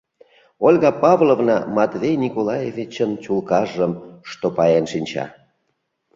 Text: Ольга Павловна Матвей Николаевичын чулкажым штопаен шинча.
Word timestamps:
Ольга 0.67 0.91
Павловна 1.03 1.57
Матвей 1.77 2.15
Николаевичын 2.25 3.11
чулкажым 3.23 3.91
штопаен 4.29 4.85
шинча. 4.91 5.25